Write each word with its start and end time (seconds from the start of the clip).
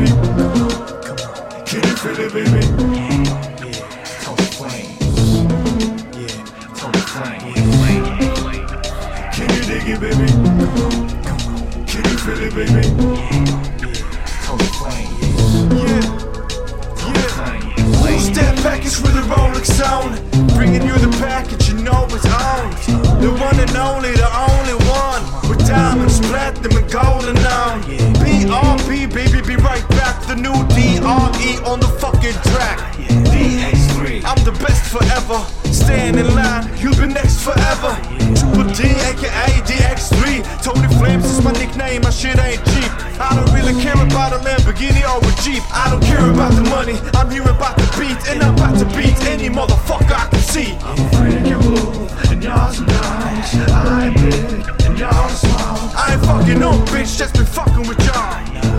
baby? 0.00 0.12
Come 1.04 1.18
on. 1.18 1.64
Can 1.66 1.80
you 1.82 1.96
feel 1.96 2.18
it, 2.20 2.32
baby? 2.32 2.50
Yeah, 2.50 3.26
yeah. 3.64 3.84
Tony 4.22 4.46
Flames. 4.56 5.16
Yeah, 6.16 6.36
Tony 6.76 7.02
Flames. 7.12 7.56
Yeah. 8.16 9.30
Can 9.32 9.48
you 9.54 9.62
dig 9.64 9.86
it, 9.88 10.00
baby? 10.00 10.28
Come 11.26 11.42
on. 11.52 11.86
Can 11.86 12.02
you 12.04 12.16
feel 12.18 12.40
it, 12.40 12.52
baby? 12.54 12.70
Yeah, 12.70 13.44
yeah. 13.86 14.04
Tony 14.44 14.68
Flames. 14.78 15.20
Yeah, 15.74 15.94
yeah. 18.00 18.18
Step 18.20 18.54
back 18.62 18.82
The 30.30 30.36
new 30.36 30.54
DRE 30.70 31.58
on 31.66 31.80
the 31.80 31.90
fucking 31.98 32.38
track. 32.54 32.78
DX3. 33.34 34.22
I'm 34.22 34.38
the 34.46 34.54
best 34.62 34.86
forever. 34.86 35.42
Staying 35.74 36.18
in 36.22 36.36
line, 36.36 36.70
you'll 36.78 36.94
be 36.94 37.10
next 37.10 37.42
forever. 37.42 37.98
Triple 38.38 38.70
D, 38.70 38.94
aka 39.10 39.50
DX3. 39.66 40.62
Tony 40.62 40.86
Flames 41.02 41.24
is 41.24 41.42
my 41.42 41.50
nickname, 41.58 42.02
my 42.02 42.10
shit 42.10 42.38
ain't 42.38 42.62
cheap. 42.62 42.92
I 43.18 43.34
don't 43.34 43.50
really 43.50 43.74
care 43.82 43.98
about 43.98 44.32
a 44.32 44.38
Lamborghini 44.46 45.02
or 45.02 45.18
a 45.18 45.32
Jeep. 45.42 45.66
I 45.74 45.90
don't 45.90 46.04
care 46.04 46.22
about 46.22 46.54
the 46.54 46.62
money, 46.62 46.94
I'm 47.18 47.28
here 47.28 47.42
about 47.42 47.74
the 47.76 47.90
beat. 47.98 48.14
And 48.30 48.40
I'm 48.44 48.54
about 48.54 48.78
to 48.78 48.86
beat 48.94 49.18
any 49.26 49.50
motherfucker 49.50 50.14
I 50.14 50.30
can 50.30 50.38
see. 50.38 50.78
I'm 50.86 51.10
freakable, 51.10 52.06
and 52.30 52.38
y'all 52.38 52.70
dogs. 52.70 53.50
I'm 53.66 54.14
big, 54.14 54.62
and 54.86 54.96
y'all 54.96 55.28
small. 55.28 55.90
I 55.98 56.14
ain't 56.14 56.24
fucking 56.24 56.60
no 56.60 56.70
bitch, 56.86 57.18
just 57.18 57.34
been 57.34 57.46
fucking 57.46 57.88
with 57.88 57.98
y'all. 58.06 58.69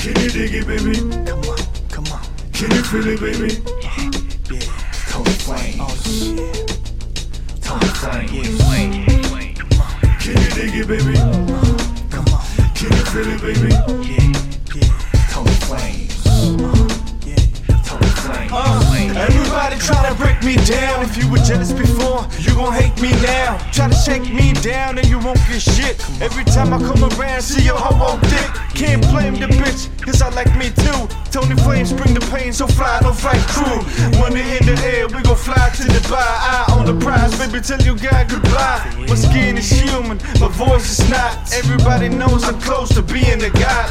Can 0.00 0.16
you 0.22 0.30
dig 0.30 0.54
it, 0.54 0.66
baby? 0.66 0.94
Come 1.26 1.40
on, 1.40 1.58
come 1.90 2.06
on. 2.06 2.22
Can 2.54 2.70
you 2.70 2.82
feel 2.84 3.06
it, 3.06 3.20
baby? 3.20 3.62
Yeah. 3.82 4.62
Tony 5.10 5.30
Flame. 5.30 5.76
Oh 5.78 5.94
shit. 5.94 6.80
Tony 7.60 7.86
Flame. 7.86 9.04
Can 10.18 10.36
you 10.40 10.50
dig 10.54 10.74
it, 10.74 10.88
baby? 10.88 11.14
Come 12.08 12.28
on. 12.32 12.40
Can 12.74 12.90
you 12.90 13.04
feel 13.12 13.28
it, 13.28 13.40
baby? 13.42 13.68
Yeah, 13.68 14.22
yeah. 14.22 14.29
Down. 20.70 21.02
If 21.02 21.16
you 21.16 21.30
were 21.30 21.38
jealous 21.38 21.72
before, 21.72 22.26
you 22.38 22.54
gon' 22.54 22.72
hate 22.72 22.96
me 23.02 23.10
now. 23.22 23.58
Try 23.72 23.88
to 23.88 23.94
shake 23.94 24.32
me 24.32 24.52
down 24.54 24.98
and 24.98 25.06
you 25.06 25.18
won't 25.18 25.40
get 25.48 25.60
shit. 25.60 25.98
Every 26.22 26.44
time 26.44 26.72
I 26.72 26.78
come 26.78 27.02
around, 27.04 27.42
see 27.42 27.64
your 27.64 27.76
hoe 27.76 27.98
on 27.98 28.20
dick. 28.30 28.48
Can't 28.74 29.02
blame 29.10 29.34
the 29.34 29.46
bitch, 29.46 29.90
cause 30.00 30.22
I 30.22 30.30
like 30.30 30.50
me 30.56 30.70
too. 30.70 31.00
Tony 31.30 31.56
Flames 31.62 31.92
bring 31.92 32.14
the 32.14 32.24
pain, 32.32 32.52
so 32.52 32.66
fly, 32.66 33.00
no 33.02 33.12
flight 33.12 33.42
crew. 33.52 33.82
Money 34.18 34.42
in 34.56 34.64
the 34.64 34.76
air, 34.84 35.06
we 35.08 35.22
gon' 35.22 35.36
fly 35.36 35.70
to 35.76 35.84
the 35.84 36.00
bar. 36.08 36.18
Eye 36.22 36.66
on 36.72 36.86
the 36.86 36.94
prize, 37.04 37.36
baby, 37.38 37.60
tell 37.60 37.80
your 37.82 37.96
guy 37.96 38.24
goodbye. 38.24 38.80
My 39.08 39.14
skin 39.14 39.58
is 39.58 39.70
human, 39.70 40.18
my 40.40 40.48
voice 40.48 40.98
is 40.98 41.10
not. 41.10 41.52
Everybody 41.52 42.08
knows 42.08 42.44
I'm 42.44 42.60
close 42.60 42.94
to 42.94 43.02
being 43.02 43.42
a 43.42 43.50
god. 43.50 43.89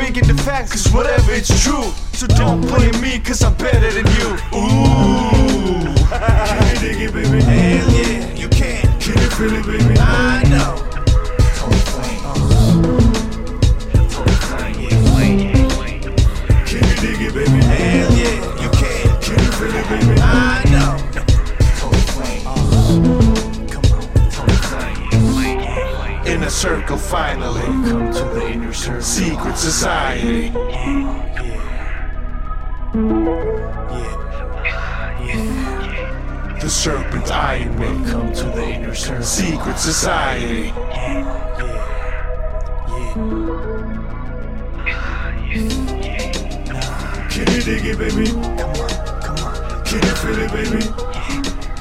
Just 0.00 0.14
speaking 0.14 0.34
the 0.34 0.42
facts, 0.42 0.72
cause 0.72 0.92
whatever 0.94 1.32
it's 1.32 1.62
true. 1.62 1.92
So 2.12 2.26
don't 2.26 2.60
blame 2.62 2.98
me, 3.00 3.18
cause 3.18 3.42
I'm 3.42 3.54
better 3.54 3.90
than 3.90 4.06
you. 4.16 4.38
Ooh. 4.56 5.90
Hell 7.40 7.90
yeah, 7.92 8.29
finally. 27.10 27.62
Come 27.90 28.12
to 28.12 28.24
the 28.34 28.52
inner 28.52 28.72
circle. 28.72 29.02
Secret 29.02 29.56
society. 29.58 30.46
Yeah. 30.46 31.26
Yeah. 35.26 36.58
The 36.60 36.70
serpent 36.70 37.28
eyeing 37.32 37.76
me. 37.80 37.86
Come 38.08 38.32
to 38.32 38.44
the 38.44 38.64
inner 38.64 38.94
circle. 38.94 39.24
Secret 39.24 39.78
society. 39.78 40.72
Can 47.32 47.46
you 47.52 47.60
dig 47.62 47.86
it, 47.86 47.98
baby? 47.98 48.26
Come 48.30 48.70
on, 48.70 48.90
come 49.20 49.38
on. 49.46 49.84
Can 49.84 50.00
you 50.06 50.14
feel 50.22 50.38
it, 50.38 50.52
baby? 50.52 50.84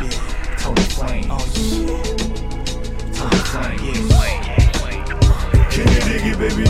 Yeah. 0.01 0.17
Tony 0.57 0.85
Flames. 0.95 1.27
Oh 1.29 1.45
yeah. 1.53 2.01
Tony 3.13 3.41
Flames. 3.51 4.09
Yeah. 4.09 4.58
It, 6.21 6.37
baby? 6.37 6.65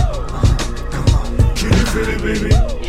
Come 0.92 1.06
on. 1.16 1.56
Can 1.56 1.72
you 1.72 1.86
feel 1.88 2.08
it, 2.08 2.22
baby? 2.22 2.89